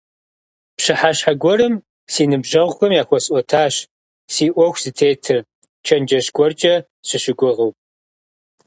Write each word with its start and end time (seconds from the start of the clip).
Пщыхьэщхьэ 0.75 1.33
гуэрым 1.41 1.75
си 2.13 2.23
ныбжьэгъухэм 2.29 2.91
яхуэсӀуэтащ 3.01 3.75
си 4.33 4.45
Ӏуэху 4.53 4.81
зытетыр, 4.83 5.39
чэнджэщ 5.85 6.27
гуэркӀэ 6.35 6.75
сащыгугъыу. 7.07 7.71